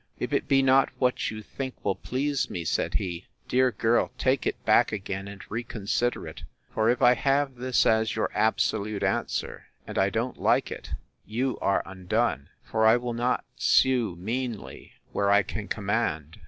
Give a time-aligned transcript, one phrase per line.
[0.17, 4.47] If it be not what you think will please me, said he, dear girl, take
[4.47, 9.67] it back again, and reconsider it; for if I have this as your absolute answer,
[9.85, 10.93] and I don't like it,
[11.23, 16.39] you are undone; for I will not sue meanly, where I can command.